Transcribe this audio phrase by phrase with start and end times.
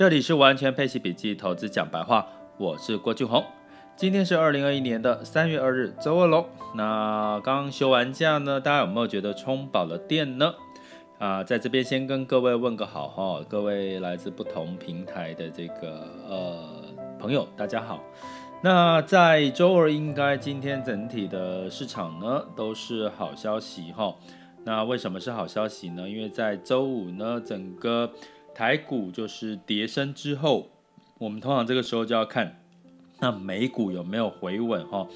[0.00, 3.44] 这里是完全配息笔记投资讲白话，我是郭俊宏。
[3.94, 6.46] 今天是二零二一年的三月二日，周二喽。
[6.74, 10.54] 那刚休完假呢，大家有没有觉得充饱了电呢？
[11.18, 16.66] 啊，在这边先跟各位问个好哈，各位来自不同平台的这个呃
[17.18, 18.02] 朋友，大家好。
[18.62, 24.14] 那在周二，应该今天整体的市场呢都是好消息哈。
[24.64, 26.08] 那为什么是好消息呢？
[26.08, 28.10] 因为在周五呢，整个
[28.54, 30.68] 台股就是跌升之后，
[31.18, 32.56] 我们通常这个时候就要看。
[33.22, 35.06] 那美股有没有回稳哈？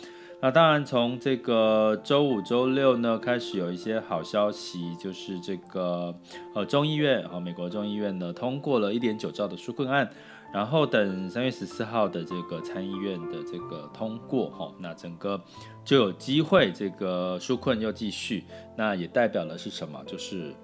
[0.43, 6.15] 那当然，从这个周五、周六呢开始有一些好消息，就是这个
[6.55, 10.07] 呃众议院和美国众议院呢通过了一点九兆的纾困案，
[10.53, 15.41] 然后等三月十四号的这个参议院的这个通过哈，那整个
[15.83, 18.45] 就有机会这个纾困又继续，
[18.77, 19.99] 那也代表了是什么？
[20.05, 20.55] 就是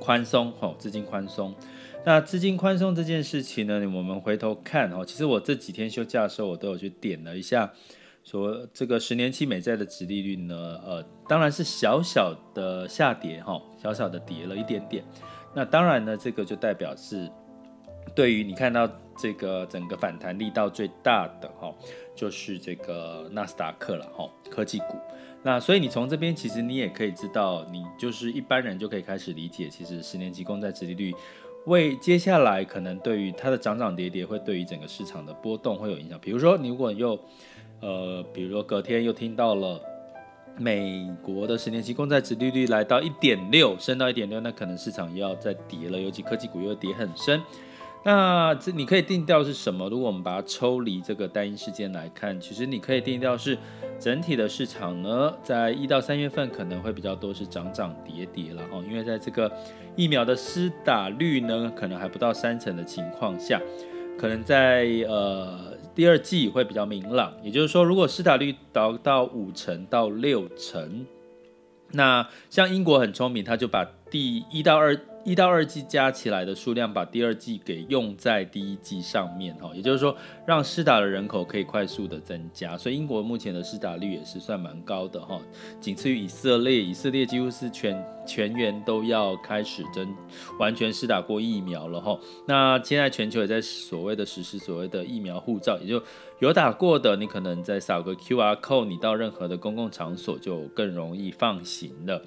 [0.00, 1.54] 宽松哈，资金宽松。
[2.04, 7.70] 那资金宽松这件事情呢，我们回头看哦，其实我这几天休假的时候，我都有去点了一下，
[8.24, 15.04] 说这个十年期美债的殖利率呢，呃，当然是小小的下跌哈，小小的跌了一点点。
[15.54, 17.30] 那当然呢，这个就代表是
[18.14, 21.70] 对于你看到这个整个反弹力道最大的哈，
[22.16, 24.96] 就是这个纳斯达克了哈，科技股。
[25.42, 31.14] 那所以你从这边其实你也可以知道，你就是一般人就可以开始理解，其实十年期公债殖利率。
[31.66, 36.18] 为接下来可能对于它的涨涨跌跌，会对于整个市场的波动会有影响。
[36.18, 37.18] 比如说，你如果又，
[37.80, 39.78] 呃，比如说隔天又听到了
[40.56, 47.40] 美国的十年期公债殖利率来到一点六，升到一点六，那可能市场又要再跌了，尤其科技股又跌很深。
[48.02, 49.86] 那这你可以定调是什么？
[49.90, 53.58] 如果我们把它抽离这个单一事件来看，其实你可以定调是
[53.98, 59.52] 整体的市场呢，在一到三月份可能会比较多是涨涨跌跌了哦，因为在这个
[59.96, 63.60] 疫苗的施打率呢，可能还不到三成的情况下，
[64.18, 67.34] 可能在呃第二季会比较明朗。
[67.42, 71.04] 也就是说，如果施打率达到五成到六成，
[71.92, 74.98] 那像英国很聪明，他就把第一到二。
[75.22, 80.16] 一到二季加起来的数量，把第二季给用在第一季上面，哈，也就是说，
[80.46, 85.38] 让施打的人口可以快速的增加，所以英国目前的施打率也是算蛮高的，哈，
[85.78, 90.08] 仅次于以色列，以色列几乎是全全员都要开始真
[90.58, 96.02] 完全施打过疫苗了，哈，那现在全球也在所谓的实施所谓的疫苗护照，也就
[96.38, 102.22] 有打过的，你可能再扫个 QR code，你到任何的公共场所就更容易放行了。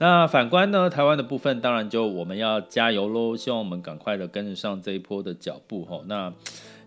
[0.00, 6.02] 那反观呢，台湾的部分当然就我们要加油喽，希望我们赶快的跟上这一波的脚步吼。
[6.06, 6.32] 那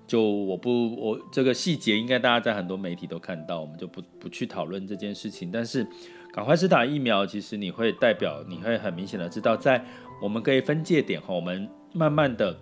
[0.08, 5.52] 就我不我这个细节应该大家在很多媒体都看到，我们就不不去讨论这件事情。
[5.52, 5.86] 但是
[6.34, 9.86] 赶快施打疫苗，其实你会代表你会很明显的知道，在
[10.20, 12.58] 我们可以分界点吼，我们慢慢的，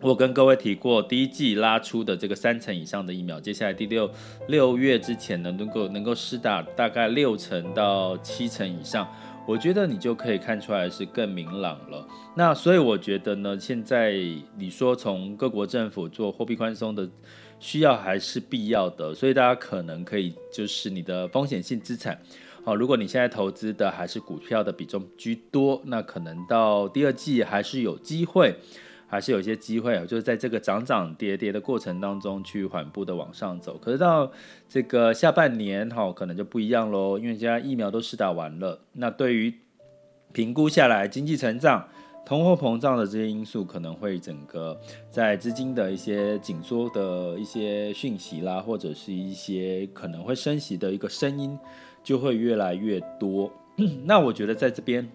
[0.00, 4.08] 我跟各位提过，第一季拉出的这个三成以上的疫苗，接下来第六
[4.46, 9.08] 六月之前呢，能够能够施打大概六成到七成以上。
[9.46, 12.06] 我觉得你就可以看出来是更明朗了。
[12.34, 14.14] 那所以我觉得呢，现在
[14.56, 17.08] 你说从各国政府做货币宽松的
[17.58, 22.20] 需要还是必要的，所以大家可能可以就是你的风险性资产，
[22.64, 28.54] 好，如果你现在投资的还是股票的比重居多，那可能到第二季还是有机会。
[29.12, 33.76] 还是有一些机会啊，就是在这个涨涨跌跌的过程当中去缓步的往上走。
[33.76, 34.32] 可是到
[34.70, 38.80] 这个下半年哈，可能就不一样喽，因为现在疫苗都试打完了。
[38.94, 39.52] 那对于
[40.32, 41.86] 评估下来经济成长、
[42.24, 44.80] 通货膨胀的这些因素，可能会整个
[45.10, 51.58] 在资金的一些紧缩的一些讯息啦，或者是一些可能会升息的一个声音，
[52.02, 53.52] 就会越来越多。
[54.04, 55.06] 那我觉得在这边，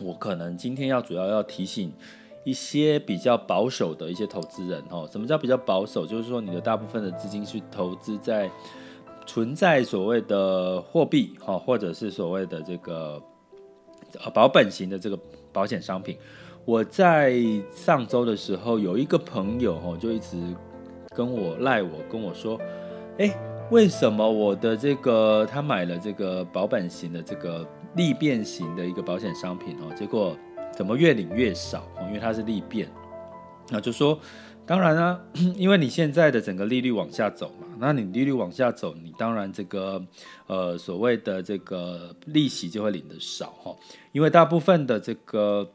[0.00, 1.92] 我可能今天要主要要提醒。
[2.44, 6.04] 一些比较保守的一些投资人，哦，什么叫比较保守？
[6.04, 8.50] 就是说你的大部分的资金去投资在
[9.26, 13.22] 存在所谓的货币，哈，或者是所谓的这个
[14.24, 15.16] 呃保本型的这个
[15.52, 16.18] 保险商品。
[16.64, 17.36] 我在
[17.70, 20.36] 上周的时候有一个朋友，哦，就一直
[21.14, 22.60] 跟我赖我，跟我说，
[23.18, 23.32] 哎，
[23.70, 27.64] 为什么我的这个他买了这个保本型的这个
[27.94, 30.36] 利变型的一个保险商品，哦，结果。
[30.72, 31.86] 怎么越领越少？
[32.06, 32.88] 因为它是利变，
[33.68, 34.18] 那就说，
[34.66, 35.20] 当然啊，
[35.56, 40.04] 因为你现在的整个利率往下走嘛，那你利率往下走，你当然这个
[40.46, 43.76] 呃所谓的这个利息就会领得少哈，
[44.12, 45.70] 因为大部分的这个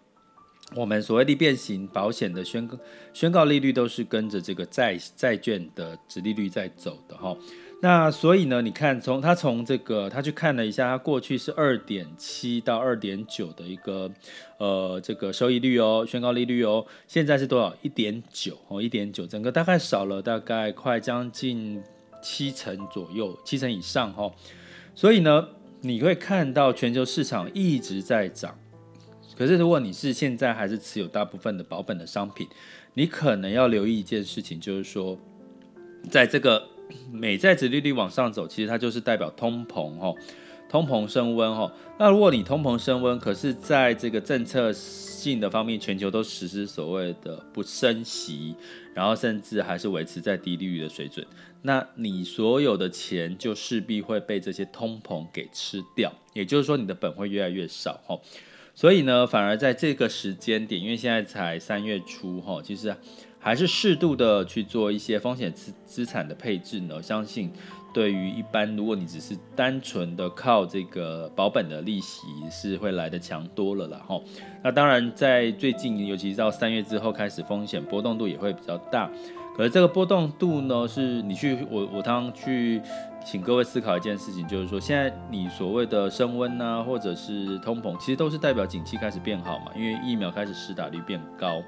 [0.76, 2.78] 我们所谓利变型保险的宣告
[3.14, 7.36] 宣告利率都是跟着这个债债券的殖利率在走的哈，
[7.80, 14.10] 那所以呢，你看从他从这个他去看了一下，他过去是二点七到二点九的一个
[14.58, 17.72] 呃这个收益率哦，宣告利率哦，现在是多少？
[17.84, 21.80] 一点九哦，一点九，整个大概少了大概快将近
[22.20, 24.34] 七成左右，七成以上哦。
[24.96, 25.50] 所以呢，
[25.82, 28.58] 你会看到全球市场一直在涨。
[29.38, 32.48] 可是如果你是现在还是持有大部分的保本的商品，
[32.96, 35.16] 你可能要留意一件事情，就是说，
[36.10, 36.70] 在这个。
[37.12, 40.14] 美债值利率往上走，其实它就是代表通膨哈，
[40.70, 41.72] 通膨升温哈。
[42.00, 48.56] 那如果你通膨升温，可是在这个政策性的方面，全球都实施所谓的不升息，
[48.94, 51.26] 然后甚至还是维持在低利率的水准，
[51.64, 58.20] 那你所有的钱就势必会被这些通膨给吃掉，也就是说你的本会越来越少哈。
[58.76, 62.96] 所以呢，反而在这个时间点，因为现在才三月初哈，其实。
[63.48, 67.02] 还是适度的去做一些风险资资产的配置呢？
[67.02, 67.50] 相信
[67.94, 74.02] 对于一般，如果你只是单纯的靠这个保本的利息，是会来得强多了啦。
[74.06, 74.20] 哈。
[74.62, 79.10] 那当然，在最近，尤其是到三月之后，开始风险波动度也会比较大。
[79.56, 82.82] 可是这个波动度呢，是你去我我常常去
[83.26, 91.64] 请各位思考一件事情，就是说，现在你所谓的升温啊，或者是通膨，其实都是代表景气开始变好嘛，因为疫苗开始施打率变高，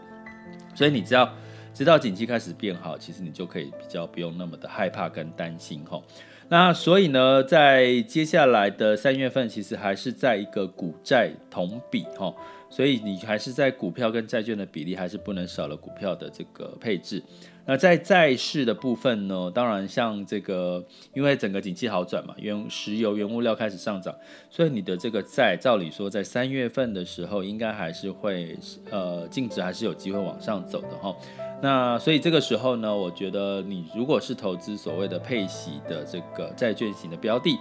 [0.76, 1.32] 所以你知道。
[1.80, 6.04] 直到景气开始变好，其实你就可以比较不用那么的害怕跟担心吼。
[6.50, 12.36] 那所以呢，在接下来的三月份，其实还是在一个股债同比吼，
[12.70, 17.24] 所以你还是在股票跟债券的比例还是不能少了股票的这个配置。
[17.70, 20.84] 那在债市的部分呢，当然像这个，
[21.14, 24.12] 因为整个景气好转嘛，原石油原物料开始上涨，
[24.50, 28.58] 所以你的这个债，照理说在三月份的时候，应该还是会
[28.90, 31.16] 呃净值还是有机会往上走的哈。
[31.62, 37.56] 那所以这个时候呢，我觉得你如果是投资所谓的配息的这个债券型的标的，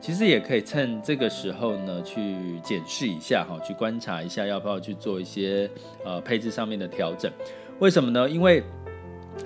[0.00, 5.70] 其实也可以趁这个时候呢去检视一下哈，去观察一下要不要去做一些
[6.04, 7.30] 呃配置上面的调整。
[7.78, 8.28] 为什么呢？
[8.28, 8.60] 因为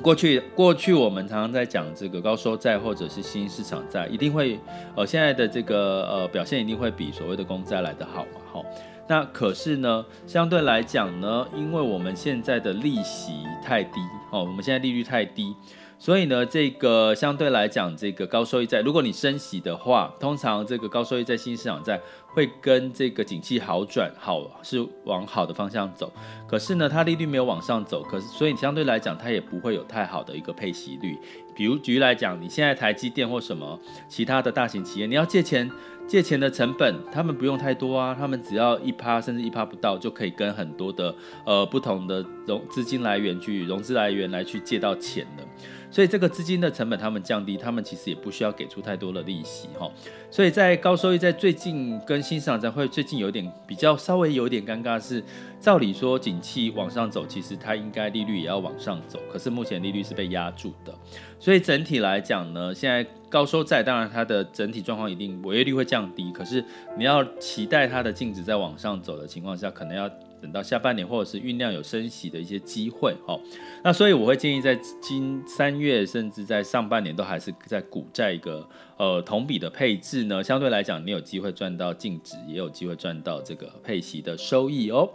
[0.02, 4.58] 过去过去我们常常在讲这个高收债或者是新兴市场债，一定会
[4.94, 8.62] 呃现在的这个呃表现一定会比所谓的公债来得好嘛，哈。
[9.08, 13.32] 那可是呢，相对来讲呢，因为我们现在的利息
[13.64, 14.00] 太低，
[14.32, 15.54] 哦，我们现在利率太低。
[15.98, 26.12] 所以呢，这个相对来讲，这个高收益债，如果你升息的话，通常这个高收益债、新市场债会跟这个景气好转好是往好的方向走。
[26.46, 31.16] 可是呢，它利率没有往上走，可是所以相对来讲，它也不会有太好的一个配息率。
[31.56, 35.70] 比如举例来讲，你现在台积电或什么其他的大型企业，你要借钱，
[36.06, 41.14] 借钱的成本他们不用太多啊，他们只要一趴甚至一趴不到，就可以跟很多的
[41.44, 45.42] 呃不同的融资金来源去融资来源来去借到钱的。
[45.88, 49.90] 所以这个资金的成本他们降低，他们其实也不需要给出太多的利息哈。
[50.30, 55.22] 所以在高收益在最近跟新市场债会最近有点比较稍微有点尴尬是，
[55.60, 60.92] 照理说景气往上走，其实它应该利率也要往上走，可是目前利率是被压住的。
[61.38, 66.64] 所以整体来讲呢，现在高收债当然它的整体状况一定违约率会降低，可是
[66.96, 70.10] 你要期待它的净值在往上走的情况下，可能要。
[70.38, 73.40] 等到下半年，或者是酝酿有升息的一些机会，哦，
[73.82, 78.68] 那所以我会建议在今三月，甚至在上半年都还是在股债一个
[78.98, 85.08] 呃同比的配置呢，相对来讲，你有机会赚到净值，也有机会赚到这个配息的收益哦。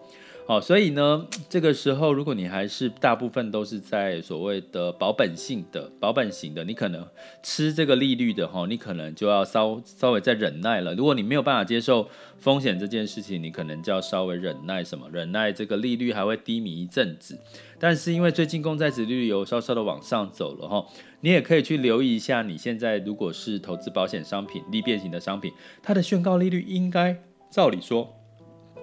[0.48, 7.08] 好，所以呢， 这个时候如果你还是大部分都是在所谓的保本性的保本型的，你可能
[7.42, 10.94] 吃这个利率的哈，你可能就要稍稍微再忍耐了。
[10.96, 15.08] 如果你没有办法接受风险这件事情，你可能就要稍微忍耐什么？
[15.10, 17.40] 忍耐这个利率还会低迷一阵子。
[17.80, 20.86] 但是因为最近公债殖利率有稍稍的往上走了哈，
[21.22, 28.21] 你也可以去留意一下，你现在如果是投资保险商品、利变型的商品，它的宣告利率应该照理说。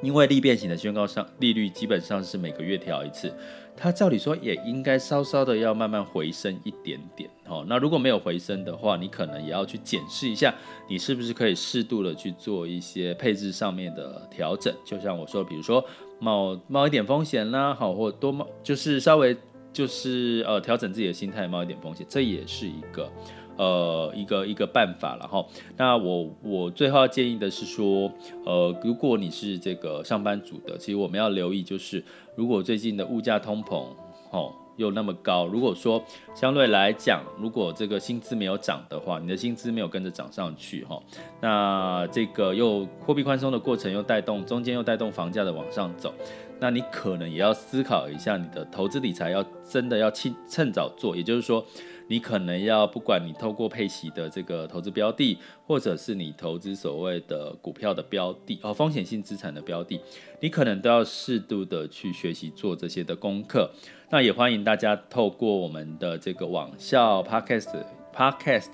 [0.01, 3.33] 因为利变型的宣告上利率基本上是每个月调一次，
[3.77, 7.65] 它照理说也应该稍稍的要慢慢回升一点点哦。
[7.69, 10.55] 那如果没有回升的话，你可能也要去检视一下，
[10.89, 14.73] 你是不是可以适度的去做一些配置上面的调整。
[14.85, 15.85] 就像我说，比如说
[16.21, 19.37] 冒冒一点风险啦，好，或多冒就是稍微
[19.73, 23.11] 就是呃调整自己的心态，冒一点风险，这也是一个。
[23.59, 25.45] 呃，一个一个办法了哈。
[25.77, 28.09] 那我我最后要建议的是说，
[28.47, 32.01] 呃，如果你是这个上班族的，其实我们要留意，就是
[32.37, 33.87] 如果最近的物价通膨
[34.31, 36.01] 哦又那么高，如果说
[36.37, 41.03] 相对来讲，如果这个薪资没有涨的话，你的薪资没有跟着涨上去哈，
[41.41, 46.15] 那这个又货币宽松的过程又带动中间又带动房价的往上走。
[46.61, 51.65] 那你可能也要思考一下，你的投资理财要真的要趁趁早做，也就是说。
[52.11, 55.37] 你可能要不管你透过配息的这个投资标的，
[55.67, 60.01] 或者是你投资所谓的股票的标的哦，风险性资产的标的，
[60.41, 63.71] 你可能都要适度的去学习做这些的功课。
[64.09, 67.85] 那也欢迎大家透过我们的这个网校 Podcast、
[68.17, 68.71] Podcast、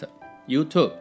[0.46, 0.92] YouTube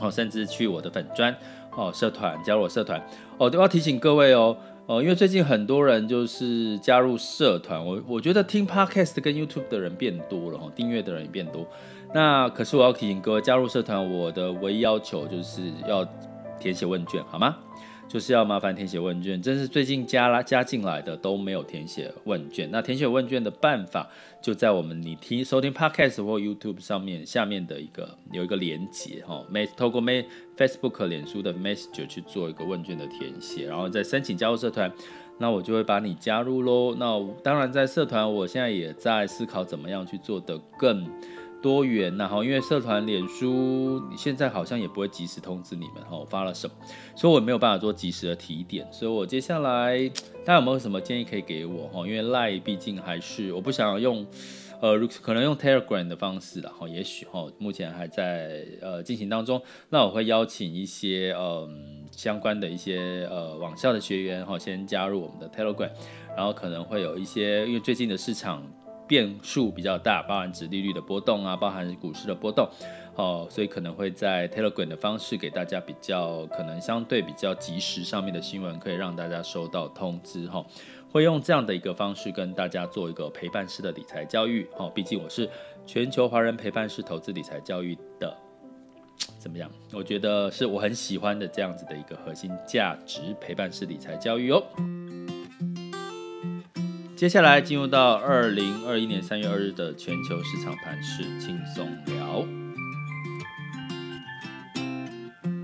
[0.00, 1.32] 哦，甚至去我的粉专
[1.76, 3.00] 哦社团加入我社团
[3.38, 4.56] 哦，都要提醒各位哦。
[4.92, 11.66] 哦，因为最近很多人就是加入社团，我我觉得听 Podcast 跟 YouTube 的人变多了哈，订阅的人也变多。
[12.12, 16.06] 那可是我要提醒各位，加入社团，我的唯一要求就是要
[16.60, 17.56] 填写问卷，好吗？
[18.08, 22.68] 就是要麻烦填写问卷，真是最近加啦加进来的都没有填写问卷。
[22.70, 24.06] 那填写问卷的办法
[24.42, 34.92] 就在我们你听收听 Podcast 或 YouTube 上面下面的一个有一个连接哈，每透过每 Facebook 脸书的 message 去做一个问卷的填写，然后再申请加入社团，
[35.38, 36.94] 那我就会把你加入喽。
[36.98, 41.08] 那当然在社团，我现在也在思考怎么样去做得更。
[41.62, 46.74] 多元呐哈，因为社团脸书现在好像也不会及时通知你们哈，我发了什么，
[47.14, 49.96] 所以我没有办法做及时的提点，所以我接下来
[50.44, 52.06] 大家有没有什么建议可以给我哈？
[52.06, 54.26] 因为 Line 毕竟还是我不想要用，
[54.80, 65.90] 呃，可能用 Telegram 的方式了哈，也许哈，目前还在呃进行当中，那我会邀请一些嗯相关的一些呃网校的学员哈，先加入我们的 Telegram，
[66.36, 68.66] 然后可能会有一些因为最近的市场。
[69.12, 72.66] 变数比较大，包含指利率的波动啊，包含股市的波动，
[73.14, 80.64] 哦，所以可能会在 Telegram 的方式给大家比较可能相对比较及时上面的新闻，可以让大家收到通知哈。
[81.10, 85.46] 会用这样的一个方式跟大家做一个陪伴式的理财教育，哦，毕竟我是
[85.84, 88.34] 全球华人陪伴式投资理财教育的，
[89.38, 89.70] 怎么样？
[89.92, 94.62] 我觉得是我很喜欢的这样子的一个核心价值，陪伴式理财教育哦。
[97.22, 102.61] 接下来进入到二零二一年三月二日的全球市场盘势轻松聊。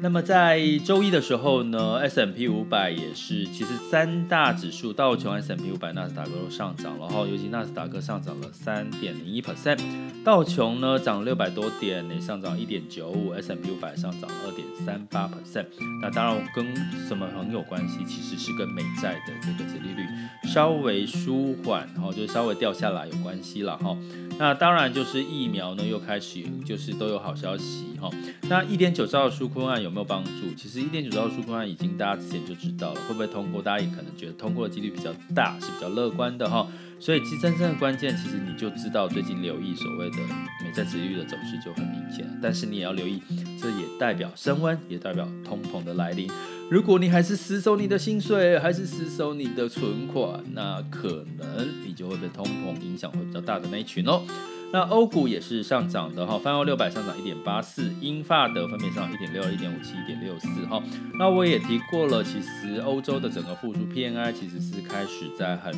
[0.00, 9.80] 那么在周一的时候呢，S M P 五百也是，其实三大指数道琼、S M P 五百、纳斯达克都上涨了哈，尤其纳斯达克上涨了三点零一 percent，
[10.24, 15.66] 道琼呢涨了六百多点，也上涨一点九五，S M P 五百上涨了二点三八 percent。
[16.00, 16.64] 那当然跟
[17.08, 20.06] 什么很有关系，其实是跟美债的这个殖利率
[20.44, 23.96] 稍微舒缓，然后就稍微掉下来有关系了哈。
[24.38, 28.08] 那当然就是疫苗呢又开始就是都有好消息哈。
[28.48, 30.54] 那一点九兆的纾困案有有没有帮助？
[30.54, 33.62] 其实一点九兆的纾困案已经大家之前就知道了，会不会通过？
[33.62, 36.68] 大家也可能觉得通过的几率比较大，是比较乐观的哈。
[37.00, 40.16] 所以其实真正的关键，其实你就知道最近留意所谓的
[40.62, 42.28] 美债殖利率的走势就很明显。
[42.42, 43.22] 但是你也要留意，
[43.60, 46.28] 这也代表升温，也代表通膨的来临。
[46.70, 54.22] 如果你还是死守你的薪水，还是死守你的存款，那可能你就会被通膨影响会比较大的那一群哦。
[54.70, 60.82] 那欧股也是上涨的哈，泛欧六百上涨一点八四，英法德分别上涨一点六二、一点五七、一点六四哈。
[61.18, 65.72] 那我也提过了，其实欧洲的整个复苏 PNI 其实是开始在很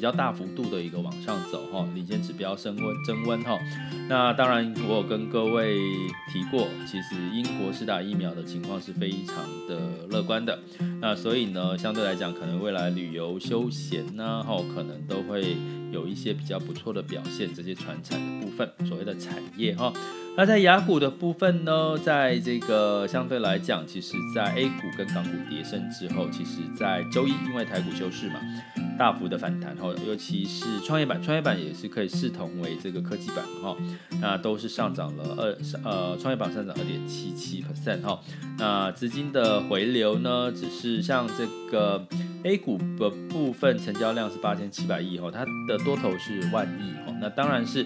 [0.00, 3.58] 比较大幅度的一个往上走哈，领先指标升温增温哈。
[4.08, 5.76] 那当然我有跟各位
[6.32, 9.36] 提过，其实英国施打疫苗的情况是非常
[9.68, 10.58] 的乐观的。
[11.02, 15.54] 那所以呢，相对来讲，可能未来旅游休闲呢，哈，可能都会。
[15.90, 19.92] 有一些比较不错的表现，这些传产的部分，所谓的产业哈。
[20.36, 28.40] 那在雅股的部分呢，在这个相对来讲，其实，在 A 股跟港股跌升之后，其实，在周一因为台股休市嘛，
[28.98, 33.76] 大幅的反弹哈，尤其是创业板，创业板也是可以视同为这个科技板哈，
[34.22, 38.18] 那都是上涨了二呃，创业板上涨二点七七 percent 哈。
[38.56, 42.06] 那资金的回流呢，只是像这个
[42.44, 47.84] A 股的部分成交量是八千七百亿哈，它的多头是万亿哈，那当然是。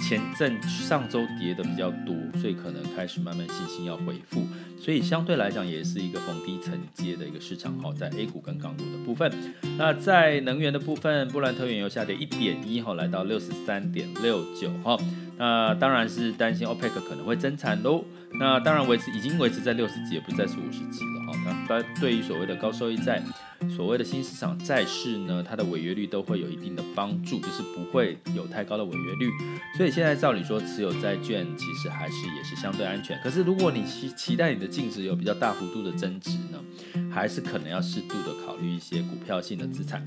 [0.00, 4.46] 前阵上周跌的比较多，所以可能开始慢慢信心要恢复，
[4.78, 9.32] 所以相对来讲也是一个逢低承接的一个市场哈，在 A 股跟港股的部分。
[9.78, 14.98] 那在能源的部分，布兰特原油下跌一点一哈，来到六十三点六九哈。
[15.36, 18.04] 那当然是担心 OPEC 可能会增产喽。
[18.38, 21.64] 那当然维持已经维持在六十几，也不再是五十几了哈。
[21.68, 23.22] 那对于所谓的高收益债。
[23.68, 29.30] 所谓的新市场债市呢，它的违约率都会有一定的帮助，就是不会有太高的违约率。
[29.76, 33.18] 所以现在照理说，持有债券其实还是也是相对安全。
[33.22, 40.02] 可是如果你期期待你的净值有比较大幅度的增值呢，还是可能要适度的考虑一些股票性的资产。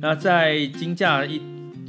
[0.00, 1.40] 那在金价一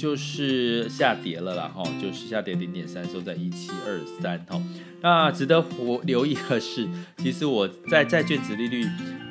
[0.04, 4.62] 就是下跌了啦，哈，就是下跌零点三，收在一七二三，哈。
[5.00, 8.86] 那值得我留意的是，其实我在债券殖利率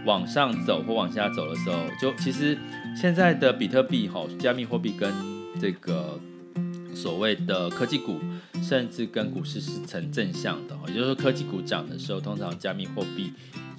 [0.07, 2.57] 往上走或往下走的时候，就其实
[2.97, 5.13] 现在的比特币哈，加密货币跟
[5.61, 6.19] 这个
[6.95, 8.19] 所谓的科技股，
[8.63, 13.31] 甚至跟股市是成正向的，也就是说科技股涨的时候，通常加密货币。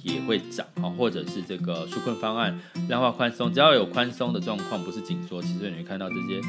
[0.03, 2.57] 也会涨哈，或者是这个纾困方案
[2.87, 6.39] 量化宽松，只要有宽松的状况，不是紧缩，其实你会看到这些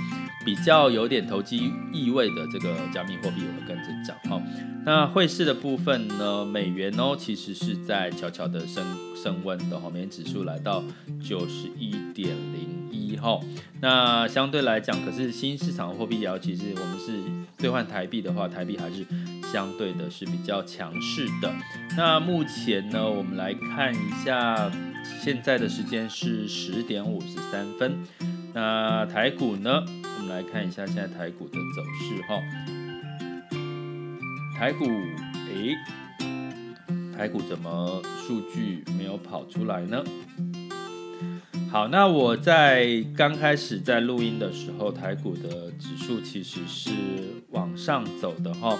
[0.45, 4.43] 比较有点投机意味的这个加密货币也会跟着涨哈。
[4.85, 8.85] 那汇市的部分呢，美元哦，其实是在悄悄的升
[9.17, 10.83] 升温的哈，美元指数来到
[11.23, 13.41] 九十一点零一哈。
[13.81, 17.19] 那相对来讲，可是新市场货币也要，其实我们是
[17.59, 19.05] 兑换台币的话，台币还是。
[19.53, 21.55] 相对的是比较强势的。
[21.97, 24.69] 那目前呢，我们来看一下，
[25.23, 27.97] 现在的时间是十点五十三分。
[28.53, 32.41] 那台股呢，我们来看一下现在台股的走势哈。
[34.59, 35.77] 台股，诶，
[37.17, 40.03] 台股怎么数据没有跑出来呢？
[41.75, 46.93] 好，那我在刚开始在录音的时候，台股的指数其实是
[47.51, 48.79] 往上走的哈。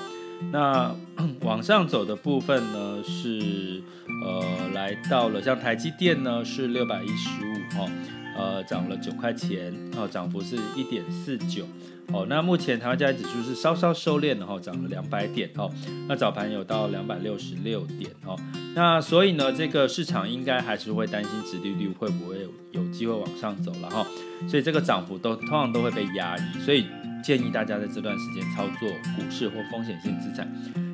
[0.53, 0.95] 那
[1.43, 3.83] 往上走的部分呢，是
[4.25, 7.91] 呃来到了像台积电呢是六百一十五哈，
[8.37, 11.65] 呃涨了九块钱哦，涨幅是一点四九
[12.13, 12.27] 哦。
[12.29, 15.71] 那目前台湾加权指数是稍稍收敛的哈，涨了两百点哦。
[16.09, 18.39] 那早盘有到两百六十六点哦。
[18.75, 24.07] 那所以呢，这个市场应该还是会担心殖利率会不会有有机会往上走了哈。
[24.49, 26.87] 所以这个涨幅都通常都会被压抑，所以。
[27.25, 28.87] 建议大家在这段时间操作
[29.17, 30.47] 股市或风险性资产，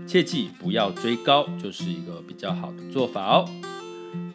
[0.06, 3.44] 切记不要追高，就是一个比较好的做法哦。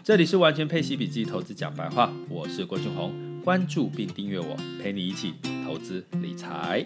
[0.05, 3.11] 这里是完全配息笔记投资讲白话，我是郭俊宏，
[3.43, 5.33] 关注并订阅我，陪你一起
[5.65, 6.85] 投资理财。